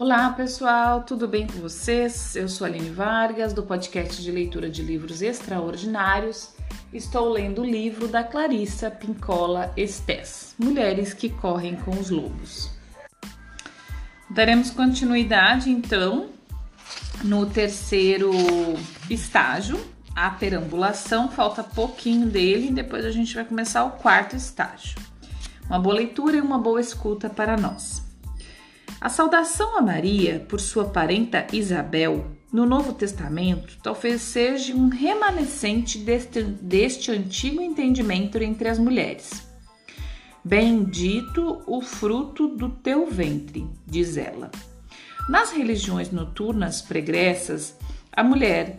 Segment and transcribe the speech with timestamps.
[0.00, 2.34] Olá pessoal, tudo bem com vocês?
[2.34, 6.54] Eu sou Aline Vargas, do podcast de leitura de livros extraordinários.
[6.90, 12.70] Estou lendo o livro da Clarissa Pincola Estés, Mulheres que Correm com os Lobos.
[14.30, 16.30] Daremos continuidade então
[17.22, 18.32] no terceiro
[19.10, 19.78] estágio,
[20.16, 24.98] a perambulação, falta pouquinho dele, e depois a gente vai começar o quarto estágio.
[25.66, 28.08] Uma boa leitura e uma boa escuta para nós.
[29.00, 35.96] A saudação a Maria por sua parenta Isabel no Novo Testamento talvez seja um remanescente
[35.96, 39.48] deste, deste antigo entendimento entre as mulheres.
[40.44, 44.50] Bendito o fruto do teu ventre, diz ela.
[45.30, 47.74] Nas religiões noturnas pregressas,
[48.12, 48.76] a mulher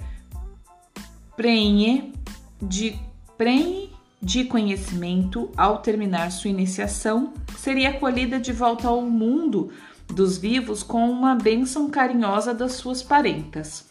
[1.35, 2.13] prenhe
[2.62, 2.95] de,
[3.35, 3.90] prenhe
[4.21, 9.71] de conhecimento ao terminar sua iniciação seria acolhida de volta ao mundo
[10.12, 13.90] dos vivos com uma bênção carinhosa das suas parentas.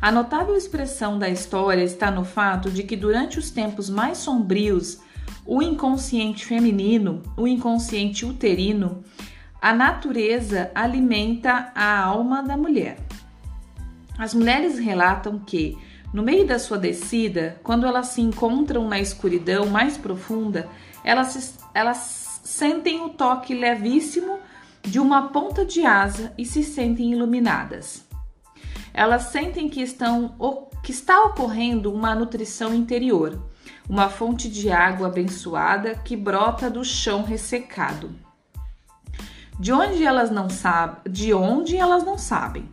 [0.00, 5.00] A notável expressão da história está no fato de que durante os tempos mais sombrios,
[5.44, 9.02] o inconsciente feminino, o inconsciente uterino,
[9.60, 12.98] a natureza alimenta a alma da mulher.
[14.18, 15.76] As mulheres relatam que,
[16.12, 20.68] no meio da sua descida, quando elas se encontram na escuridão mais profunda,
[21.02, 24.38] elas, elas sentem o toque levíssimo
[24.86, 28.06] de uma ponta de asa e se sentem iluminadas.
[28.94, 30.36] Elas sentem que, estão,
[30.82, 33.42] que está ocorrendo uma nutrição interior,
[33.88, 38.14] uma fonte de água abençoada que brota do chão ressecado.
[39.58, 42.68] De onde elas não sabem, de onde elas não sabem.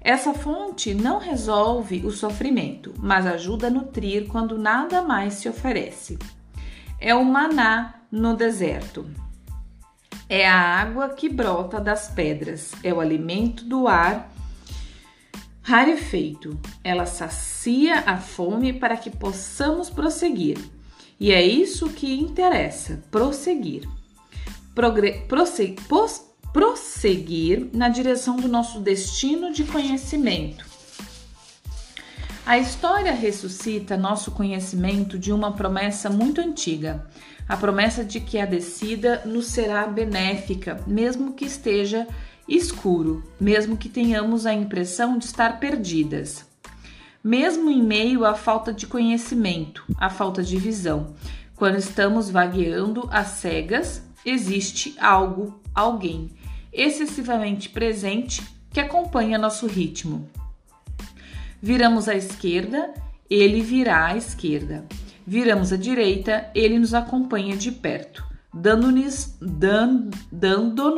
[0.00, 6.18] Essa fonte não resolve o sofrimento, mas ajuda a nutrir quando nada mais se oferece.
[7.00, 9.23] É o maná no deserto.
[10.28, 14.30] É a água que brota das pedras, é o alimento do ar
[15.62, 16.58] rarefeito.
[16.82, 20.58] Ela sacia a fome para que possamos prosseguir.
[21.18, 23.88] E é isso que interessa: prosseguir.
[24.74, 25.76] Progre prosse
[26.52, 30.73] prosseguir na direção do nosso destino de conhecimento.
[32.46, 37.06] A história ressuscita nosso conhecimento de uma promessa muito antiga
[37.48, 42.06] a promessa de que a descida nos será benéfica, mesmo que esteja
[42.48, 46.46] escuro, mesmo que tenhamos a impressão de estar perdidas.
[47.22, 51.14] Mesmo em meio à falta de conhecimento, à falta de visão,
[51.56, 56.30] quando estamos vagueando às cegas, existe algo, alguém
[56.72, 60.28] excessivamente presente que acompanha nosso ritmo.
[61.64, 62.92] Viramos à esquerda,
[63.30, 64.84] ele virá à esquerda.
[65.26, 70.92] Viramos à direita, ele nos acompanha de perto, dando-nos dando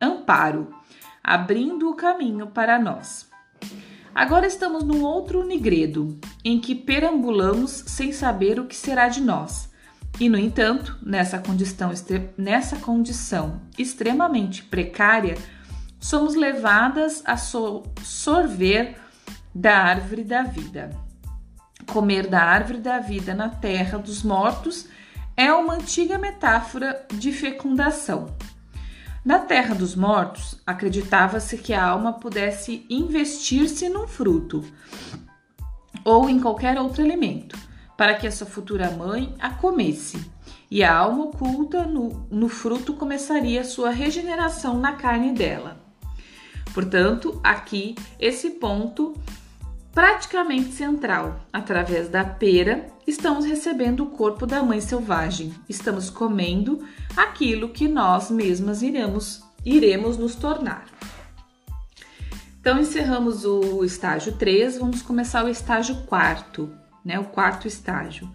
[0.00, 0.74] amparo,
[1.22, 3.28] abrindo o caminho para nós.
[4.14, 9.70] Agora estamos num outro nigredo, em que perambulamos sem saber o que será de nós.
[10.18, 11.92] E, no entanto, nessa condição,
[12.38, 15.36] nessa condição extremamente precária,
[16.00, 19.01] somos levadas a sorver
[19.54, 20.90] da árvore da vida.
[21.86, 24.86] Comer da árvore da vida na terra dos mortos
[25.36, 28.34] é uma antiga metáfora de fecundação.
[29.24, 34.64] Na terra dos mortos, acreditava-se que a alma pudesse investir-se num fruto
[36.04, 37.56] ou em qualquer outro alimento,
[37.96, 40.18] para que a sua futura mãe a comesse,
[40.68, 45.80] e a alma oculta no, no fruto começaria sua regeneração na carne dela.
[46.74, 49.14] Portanto, aqui esse ponto
[49.92, 51.40] praticamente central.
[51.52, 55.54] Através da pera, estamos recebendo o corpo da mãe selvagem.
[55.68, 56.86] Estamos comendo
[57.16, 60.86] aquilo que nós mesmas iremos, iremos nos tornar.
[62.60, 66.72] Então, encerramos o estágio 3, vamos começar o estágio 4,
[67.04, 67.18] né?
[67.18, 68.30] O quarto estágio.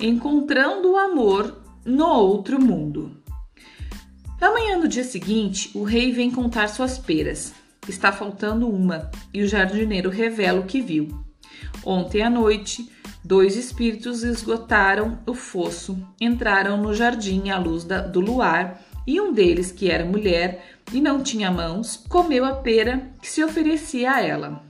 [0.00, 3.22] Encontrando o amor no outro mundo.
[4.40, 7.54] Amanhã, no dia seguinte, o rei vem contar suas peras.
[7.88, 11.24] Está faltando uma, e o jardineiro revela o que viu.
[11.84, 12.92] Ontem à noite,
[13.24, 19.32] dois espíritos esgotaram o fosso, entraram no jardim à luz da, do luar, e um
[19.32, 24.20] deles, que era mulher e não tinha mãos, comeu a pera que se oferecia a
[24.20, 24.62] ela.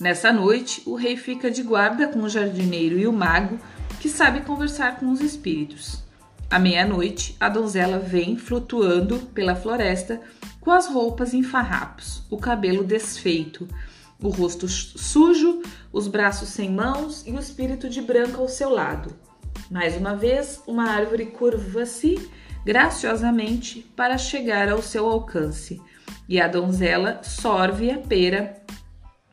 [0.00, 3.58] Nessa noite, o rei fica de guarda com o jardineiro e o mago,
[4.00, 6.07] que sabe conversar com os espíritos.
[6.50, 10.20] À meia-noite, a donzela vem flutuando pela floresta
[10.60, 13.68] com as roupas em farrapos, o cabelo desfeito,
[14.22, 15.62] o rosto sujo,
[15.92, 19.14] os braços sem mãos e o espírito de branco ao seu lado.
[19.70, 22.30] Mais uma vez, uma árvore curva-se,
[22.64, 25.80] graciosamente para chegar ao seu alcance,
[26.26, 28.62] e a donzela sorve a pera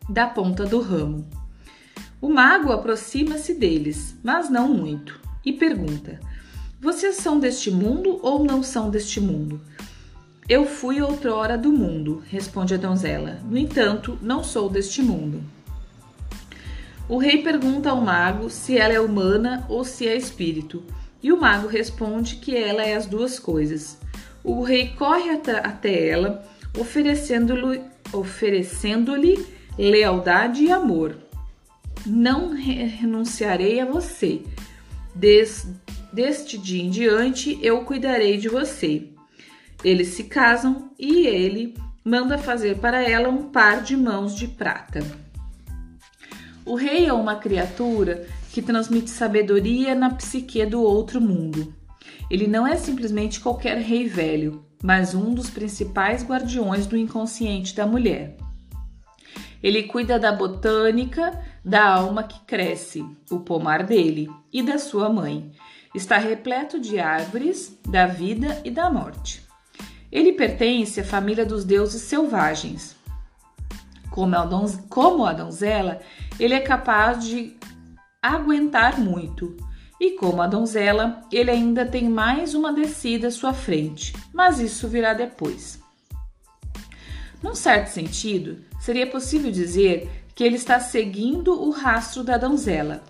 [0.10, 1.28] da ponta do ramo.
[2.22, 6.20] O mago aproxima-se deles, mas não muito, e pergunta:
[6.86, 9.60] Vocês são deste mundo ou não são deste mundo?
[10.48, 13.40] Eu fui outrora do mundo, responde a donzela.
[13.44, 15.42] No entanto, não sou deste mundo.
[17.10, 20.84] O rei pergunta ao mago se ela é humana ou se é espírito,
[21.24, 23.98] e o mago responde que ela é as duas coisas.
[24.44, 26.48] O rei corre até ela,
[26.80, 27.82] oferecendo-lhe
[28.14, 29.14] oferecendo
[29.76, 31.18] lealdade e amor.
[32.06, 34.44] Não renunciarei a você.
[36.16, 39.10] Deste dia em diante eu cuidarei de você.
[39.84, 45.04] Eles se casam e ele manda fazer para ela um par de mãos de prata.
[46.66, 51.76] O rei é uma criatura que transmite sabedoria na psique do outro mundo.
[52.32, 57.86] Ele não é simplesmente qualquer rei velho, mas um dos principais guardiões do inconsciente da
[57.86, 58.38] mulher.
[59.62, 65.52] Ele cuida da botânica da alma que cresce, o pomar dele, e da sua mãe.
[65.96, 69.42] Está repleto de árvores, da vida e da morte.
[70.12, 72.98] Ele pertence à família dos deuses selvagens.
[74.12, 74.36] Como
[75.26, 76.02] a, donzela,
[76.38, 77.56] ele é capaz de
[78.22, 79.56] aguentar muito.
[79.98, 84.90] E como a donzela, ele ainda tem mais uma descida à sua frente, mas isso
[84.90, 85.80] virá depois.
[87.42, 93.02] Num certo sentido, seria possível dizer que ele está seguindo o rastro da donzela.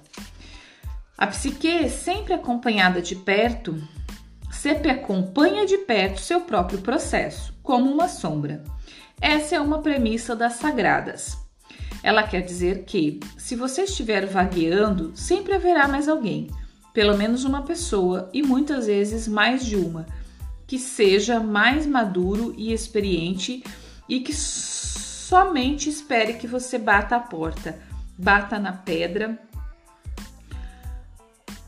[1.18, 3.82] A psique, sempre acompanhada de perto,
[4.52, 8.62] sempre acompanha de perto seu próprio processo, como uma sombra.
[9.22, 11.38] Essa é uma premissa das sagradas.
[12.04, 16.50] Ela quer dizer que, se você estiver vagueando, sempre haverá mais alguém,
[16.94, 20.06] pelo menos uma pessoa e muitas vezes mais de uma,
[20.68, 23.64] que seja mais maduro e experiente
[24.10, 27.80] e que somente espere que você bata a porta,
[28.18, 29.40] bata na pedra,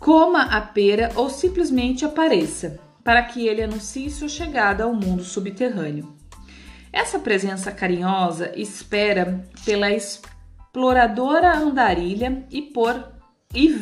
[0.08, 6.16] coma a pera ou simplesmente apareça, para que ele anuncie sua chegada ao mundo subterrâneo.
[6.94, 13.12] Essa presença carinhosa espera pela exploradora andarilha e por
[13.54, 13.76] e,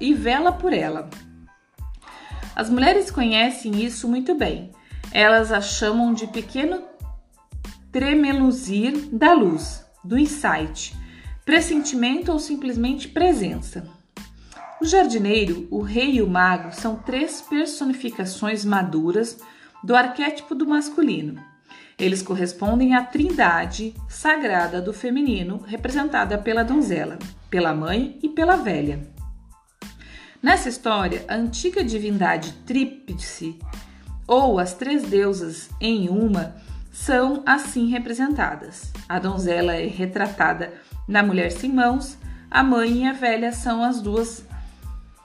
[0.00, 1.10] e vela por ela.
[2.54, 4.70] As mulheres conhecem isso muito bem.
[5.10, 6.84] Elas a chamam de pequeno
[7.90, 10.96] tremeluzir da luz, do insight,
[11.44, 13.92] pressentimento ou simplesmente presença.
[14.80, 19.38] O jardineiro, o rei e o mago são três personificações maduras
[19.82, 21.40] do arquétipo do masculino.
[21.98, 27.18] Eles correspondem à trindade sagrada do feminino, representada pela donzela,
[27.48, 29.08] pela mãe e pela velha.
[30.42, 33.58] Nessa história, a antiga divindade tríplice,
[34.26, 36.56] ou as três deusas em uma,
[36.92, 38.92] são assim representadas.
[39.08, 40.74] A donzela é retratada
[41.08, 42.18] na mulher sem mãos,
[42.50, 44.44] a mãe e a velha são as duas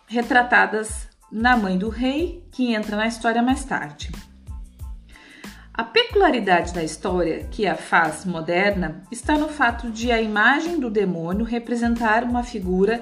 [0.09, 4.11] retratadas na mãe do rei, que entra na história mais tarde.
[5.71, 10.89] A peculiaridade da história que a faz moderna está no fato de a imagem do
[10.89, 13.01] demônio representar uma figura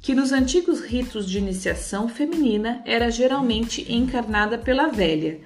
[0.00, 5.40] que nos antigos ritos de iniciação feminina era geralmente encarnada pela velha,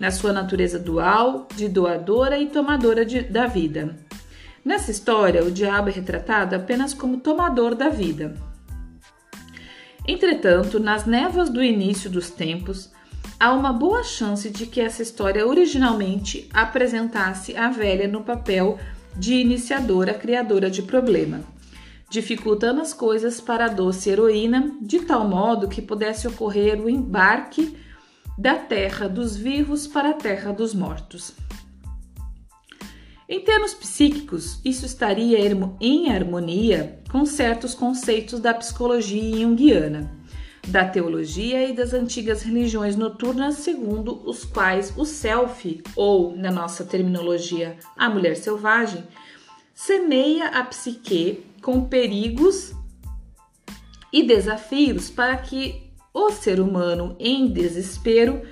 [0.00, 3.96] na sua natureza dual de doadora e tomadora de, da vida.
[4.64, 8.49] Nessa história, o diabo é retratado apenas como tomador da vida.
[10.06, 12.90] Entretanto, nas névoas do início dos tempos,
[13.38, 18.78] há uma boa chance de que essa história originalmente apresentasse a velha no papel
[19.16, 21.40] de iniciadora criadora de problema,
[22.08, 27.76] dificultando as coisas para a doce heroína de tal modo que pudesse ocorrer o embarque
[28.38, 31.34] da terra dos vivos para a terra dos mortos.
[33.32, 35.38] Em termos psíquicos, isso estaria
[35.80, 40.10] em harmonia com certos conceitos da psicologia junguiana,
[40.66, 46.84] da teologia e das antigas religiões noturnas, segundo os quais o self, ou na nossa
[46.84, 49.04] terminologia, a mulher selvagem,
[49.72, 52.72] semeia a psique com perigos
[54.12, 58.42] e desafios para que o ser humano em desespero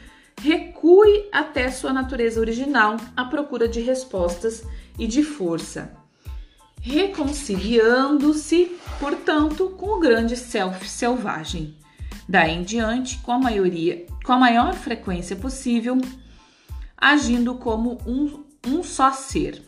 [0.40, 4.64] recue até sua natureza original à procura de respostas
[4.98, 5.92] e de força,
[6.80, 11.76] reconciliando-se, portanto, com o grande self selvagem.
[12.28, 15.98] Daí em diante, com a maioria, com a maior frequência possível,
[16.96, 19.62] agindo como um, um só ser.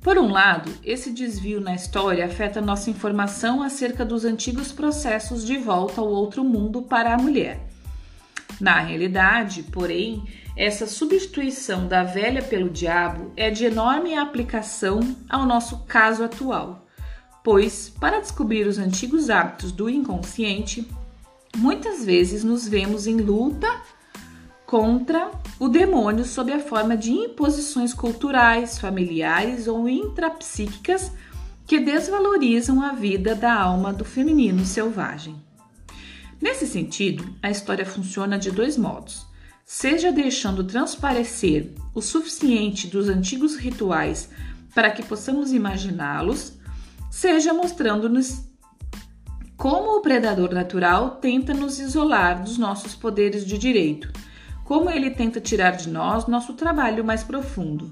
[0.00, 5.58] Por um lado, esse desvio na história afeta nossa informação acerca dos antigos processos de
[5.58, 7.69] volta ao outro mundo para a mulher.
[8.58, 10.24] Na realidade, porém,
[10.56, 16.86] essa substituição da velha pelo diabo é de enorme aplicação ao nosso caso atual,
[17.44, 20.86] pois, para descobrir os antigos hábitos do inconsciente,
[21.56, 23.68] muitas vezes nos vemos em luta
[24.66, 31.10] contra o demônio sob a forma de imposições culturais, familiares ou intrapsíquicas
[31.66, 35.49] que desvalorizam a vida da alma do feminino selvagem.
[36.40, 39.26] Nesse sentido, a história funciona de dois modos:
[39.64, 44.30] seja deixando transparecer o suficiente dos antigos rituais
[44.74, 46.54] para que possamos imaginá-los,
[47.10, 48.48] seja mostrando-nos
[49.56, 54.10] como o predador natural tenta nos isolar dos nossos poderes de direito
[54.70, 57.90] como ele tenta tirar de nós nosso trabalho mais profundo.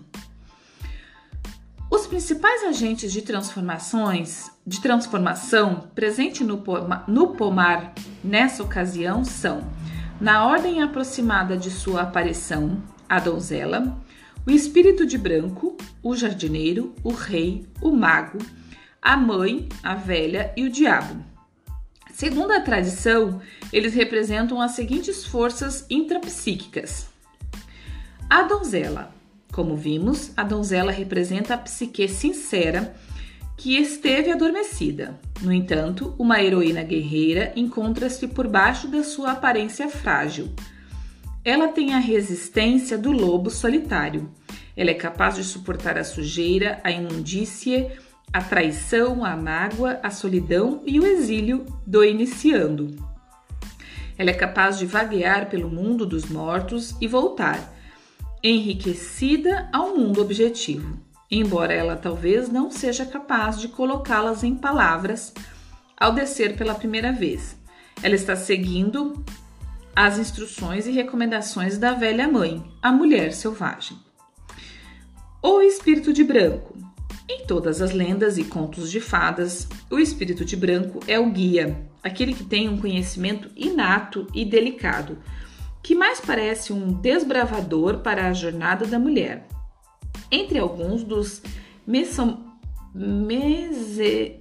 [1.91, 6.63] Os principais agentes de transformações, de transformação presente no,
[7.07, 9.67] no pomar nessa ocasião são,
[10.21, 13.99] na ordem aproximada de sua aparição, a donzela,
[14.47, 18.39] o espírito de branco, o jardineiro, o rei, o mago,
[19.01, 21.25] a mãe, a velha e o diabo.
[22.13, 23.41] Segundo a tradição,
[23.73, 27.07] eles representam as seguintes forças intrapsíquicas.
[28.29, 29.18] A donzela.
[29.53, 32.95] Como vimos, a donzela representa a psique sincera
[33.57, 35.19] que esteve adormecida.
[35.43, 40.49] No entanto, uma heroína guerreira encontra-se por baixo da sua aparência frágil.
[41.45, 44.31] Ela tem a resistência do lobo solitário.
[44.77, 47.91] Ela é capaz de suportar a sujeira, a imundície
[48.33, 52.95] a traição, a mágoa, a solidão e o exílio do iniciando.
[54.17, 57.75] Ela é capaz de vaguear pelo mundo dos mortos e voltar,
[58.43, 60.99] enriquecida ao mundo objetivo,
[61.31, 65.33] embora ela talvez não seja capaz de colocá-las em palavras
[65.97, 67.57] ao descer pela primeira vez.
[68.03, 69.25] Ela está seguindo
[69.95, 73.99] as instruções e recomendações da velha mãe, a mulher selvagem.
[75.43, 76.79] O espírito de branco
[77.29, 81.79] em todas as lendas e contos de fadas, o espírito de branco é o guia,
[82.03, 85.19] aquele que tem um conhecimento inato e delicado,
[85.83, 89.47] que mais parece um desbravador para a jornada da mulher.
[90.31, 91.43] Entre alguns dos
[92.95, 94.41] Mesemondoc,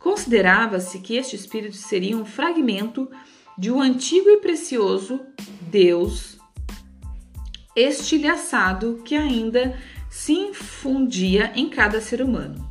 [0.00, 3.10] considerava-se que este espírito seria um fragmento
[3.56, 5.20] de um antigo e precioso
[5.62, 6.38] Deus
[7.76, 9.78] estilhaçado que ainda
[10.10, 12.67] se infundia em cada ser humano.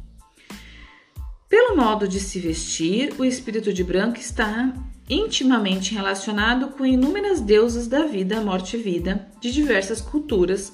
[1.50, 4.74] Pelo modo de se vestir, o espírito de branco está
[5.10, 10.74] intimamente relacionado com inúmeras deusas da vida, morte e vida de diversas culturas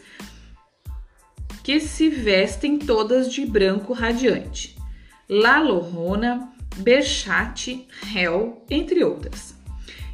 [1.64, 4.76] que se vestem todas de branco radiante.
[5.30, 9.56] La Llorona, Berchat, Hel, entre outras.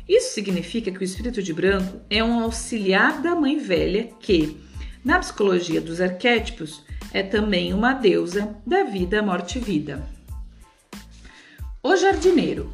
[0.08, 4.58] Isso significa que o espírito de branco é um auxiliar da mãe velha que,
[5.06, 10.19] na psicologia dos arquétipos, é também uma deusa da vida, morte e vida.
[11.82, 12.74] O jardineiro.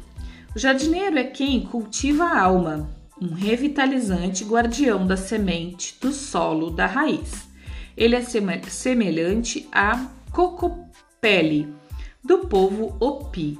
[0.54, 2.90] O jardineiro é quem cultiva a alma,
[3.22, 7.46] um revitalizante guardião da semente, do solo, da raiz.
[7.96, 8.22] Ele é
[8.68, 11.72] semelhante a Cocopele,
[12.24, 13.56] do povo Opi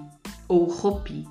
[0.49, 1.25] ou Ropi,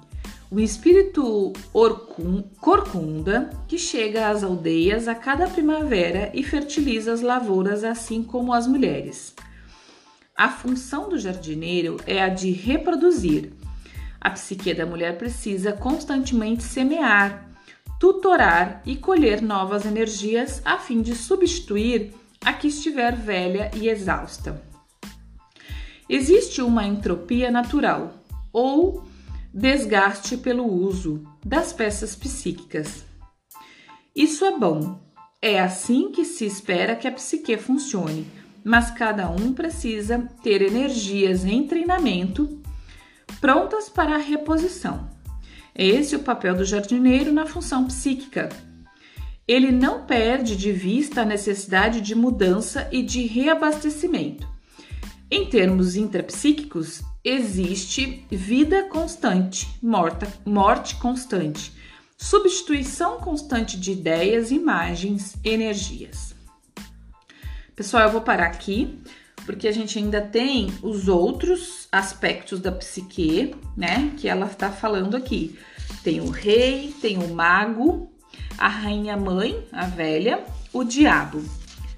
[0.49, 7.83] o espírito Orcun, corcunda que chega às aldeias a cada primavera e fertiliza as lavouras
[7.83, 9.35] assim como as mulheres.
[10.37, 13.53] A função do jardineiro é a de reproduzir.
[14.25, 17.47] A psique da mulher precisa constantemente semear,
[17.99, 22.11] tutorar e colher novas energias a fim de substituir
[22.43, 24.59] a que estiver velha e exausta.
[26.09, 28.15] Existe uma entropia natural
[28.51, 29.03] ou
[29.53, 33.05] desgaste pelo uso das peças psíquicas.
[34.15, 34.99] Isso é bom.
[35.39, 38.25] É assim que se espera que a psique funcione,
[38.63, 42.64] mas cada um precisa ter energias em treinamento
[43.39, 45.09] prontas para a reposição.
[45.73, 48.49] É esse o papel do jardineiro na função psíquica.
[49.47, 54.47] Ele não perde de vista a necessidade de mudança e de reabastecimento.
[55.29, 61.73] Em termos intrapsíquicos, existe vida constante, morta, morte constante,
[62.17, 66.33] substituição constante de ideias, imagens, energias.
[67.75, 68.99] Pessoal, eu vou parar aqui
[69.45, 74.11] porque a gente ainda tem os outros aspectos da psique, né?
[74.17, 75.57] Que ela está falando aqui.
[76.03, 78.11] Tem o rei, tem o mago,
[78.57, 81.43] a rainha mãe, a velha, o diabo,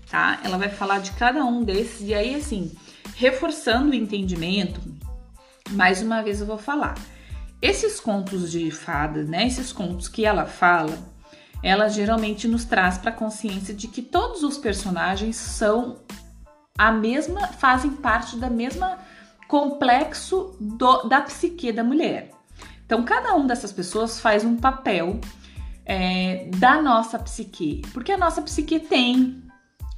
[0.10, 0.40] tá?
[0.44, 2.72] Ela vai falar de cada um desses e aí assim,
[3.16, 4.82] reforçando o entendimento
[5.72, 6.96] mais uma vez eu vou falar.
[7.62, 9.48] esses contos de fadas, né?
[9.48, 10.98] Esses contos que ela fala,
[11.64, 15.98] ela geralmente nos traz para a consciência de que todos os personagens são
[16.78, 19.00] a mesma, fazem parte da mesma
[19.48, 22.32] complexo do, da psique da mulher.
[22.86, 25.20] Então, cada um dessas pessoas faz um papel
[25.86, 29.44] é, da nossa psique, porque a nossa psique tem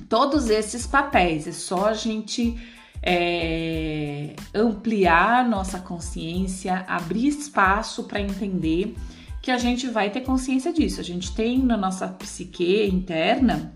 [0.07, 2.57] todos esses papéis, é só a gente
[3.01, 8.95] é, ampliar nossa consciência, abrir espaço para entender
[9.41, 10.99] que a gente vai ter consciência disso.
[10.99, 13.73] A gente tem na nossa psique interna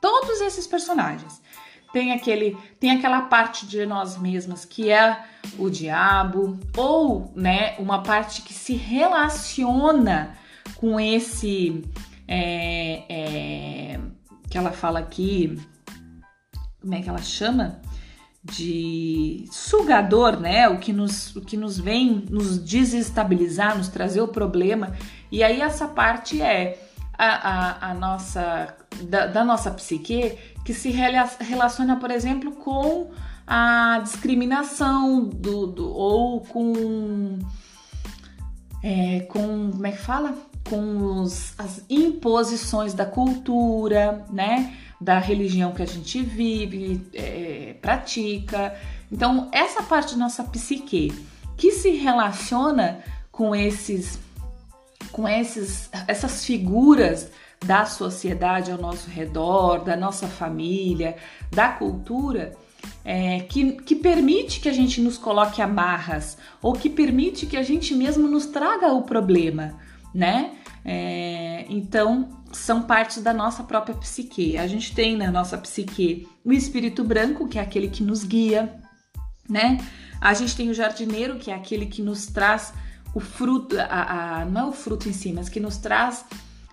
[0.00, 1.39] todos esses personagens.
[1.92, 5.24] Tem aquele, tem aquela parte de nós mesmas que é
[5.58, 10.36] o diabo ou, né, uma parte que se relaciona
[10.76, 11.84] com esse
[12.28, 14.00] é, é,
[14.48, 15.60] que ela fala aqui,
[16.80, 17.80] como é que ela chama?
[18.42, 20.68] de sugador, né?
[20.68, 24.96] O que nos, o que nos vem nos desestabilizar, nos trazer o problema.
[25.30, 26.89] E aí essa parte é
[27.20, 33.10] a, a, a nossa da, da, nossa psique que se relaciona, por exemplo, com
[33.46, 37.38] a discriminação do, do ou com
[38.82, 40.34] é, com como é que fala?
[40.66, 44.76] Com os, as imposições da cultura, né?
[45.00, 48.74] da religião que a gente vive, é, pratica.
[49.10, 51.10] Então, essa parte da nossa psique
[51.56, 53.00] que se relaciona
[53.32, 54.18] com esses
[55.12, 57.30] com esses, essas figuras
[57.64, 61.16] da sociedade ao nosso redor, da nossa família,
[61.50, 62.56] da cultura,
[63.04, 67.62] é, que, que permite que a gente nos coloque amarras ou que permite que a
[67.62, 69.78] gente mesmo nos traga o problema,
[70.14, 70.52] né?
[70.84, 74.56] É, então, são partes da nossa própria psique.
[74.56, 78.74] A gente tem na nossa psique o espírito branco, que é aquele que nos guia,
[79.48, 79.78] né?
[80.20, 82.72] A gente tem o jardineiro, que é aquele que nos traz
[83.14, 86.24] o fruto, a, a não é o fruto em si, mas que nos traz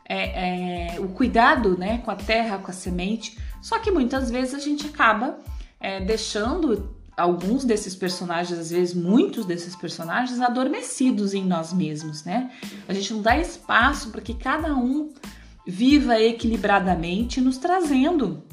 [0.08, 3.38] é, é, o cuidado né, com a terra, com a semente.
[3.62, 5.40] Só que muitas vezes a gente acaba
[5.80, 12.52] é, deixando alguns desses personagens, às vezes muitos desses personagens, adormecidos em nós mesmos, né?
[12.88, 15.12] A gente não dá espaço para que cada um
[15.66, 18.44] viva equilibradamente, nos trazendo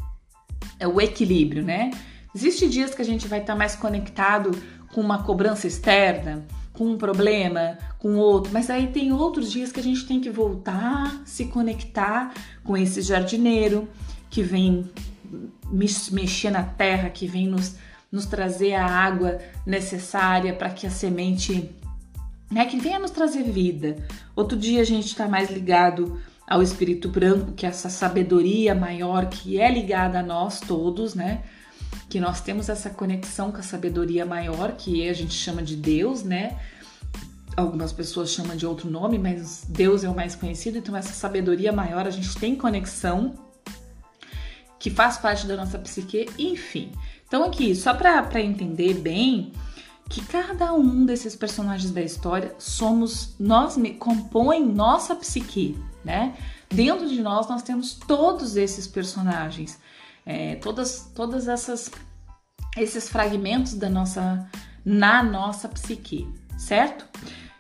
[0.80, 1.90] é, o equilíbrio, né?
[2.35, 4.50] Existem dias que a gente vai estar mais conectado
[4.92, 9.80] com uma cobrança externa, com um problema, com outro, mas aí tem outros dias que
[9.80, 12.34] a gente tem que voltar, se conectar
[12.64, 13.88] com esse jardineiro
[14.28, 14.90] que vem
[16.10, 17.76] mexer na terra, que vem nos,
[18.10, 21.70] nos trazer a água necessária para que a semente,
[22.50, 23.96] né, que venha nos trazer vida.
[24.34, 29.26] Outro dia a gente está mais ligado ao espírito branco, que é essa sabedoria maior
[29.26, 31.42] que é ligada a nós todos, né?
[32.14, 36.22] Que nós temos essa conexão com a sabedoria maior, que a gente chama de Deus,
[36.22, 36.57] né?
[37.57, 41.72] Algumas pessoas chamam de outro nome, mas Deus é o mais conhecido, então essa sabedoria
[41.72, 43.35] maior a gente tem conexão
[44.79, 46.92] que faz parte da nossa psique, enfim.
[47.27, 49.53] Então aqui, só para entender bem,
[50.09, 56.37] que cada um desses personagens da história somos nós compõem nossa psique, né?
[56.72, 59.81] Dentro de nós nós temos todos esses personagens,
[60.24, 61.90] é, todas, todas essas
[62.76, 64.48] esses fragmentos da nossa
[64.84, 67.06] na nossa psique, certo?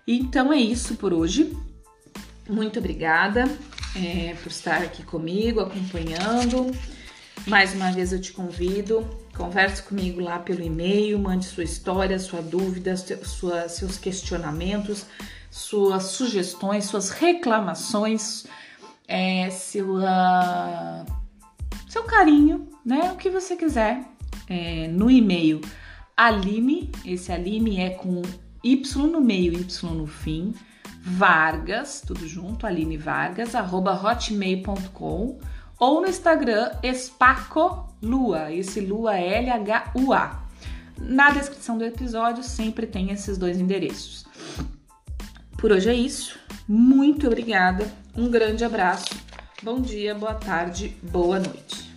[0.06, 1.56] Então é isso por hoje.
[2.48, 3.44] Muito obrigada
[3.96, 6.70] é, por estar aqui comigo, acompanhando.
[7.46, 12.42] Mais uma vez eu te convido, converse comigo lá pelo e-mail, mande sua história, sua
[12.42, 15.06] dúvida, sua, seus questionamentos
[15.54, 18.44] suas sugestões, suas reclamações,
[19.06, 20.63] é, sua,
[22.04, 23.12] carinho, né?
[23.12, 24.04] O que você quiser
[24.48, 25.60] é, no e-mail
[26.16, 28.22] Aline, esse Aline é com
[28.62, 30.54] Y no meio, Y no fim,
[31.02, 35.38] Vargas, tudo junto, Aline Vargas, arroba hotmail.com
[35.78, 40.44] ou no Instagram Espaco Lua, esse Lua L-H-U-A.
[40.98, 44.24] Na descrição do episódio sempre tem esses dois endereços.
[45.58, 46.38] Por hoje é isso.
[46.68, 47.90] Muito obrigada.
[48.16, 49.14] Um grande abraço.
[49.62, 51.93] Bom dia, boa tarde, boa noite.